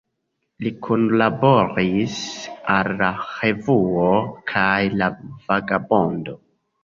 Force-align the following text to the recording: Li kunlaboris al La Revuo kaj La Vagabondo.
Li 0.67 0.69
kunlaboris 0.85 2.15
al 2.77 2.89
La 3.01 3.11
Revuo 3.25 4.07
kaj 4.53 4.73
La 5.03 5.11
Vagabondo. 5.51 6.37